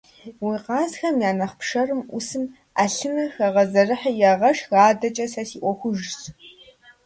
Уи 0.43 0.57
къазхэм 0.65 1.15
я 1.29 1.31
нэхъ 1.37 1.55
пшэрым 1.59 2.01
Ӏусым 2.09 2.43
Ӏэлъыныр 2.75 3.29
хэгъэзэрыхьи, 3.35 4.13
егъэшх, 4.31 4.67
адэкӀэ 4.89 5.25
сэ 5.31 5.41
си 5.49 5.57
Ӏуэхужщ. 5.61 6.11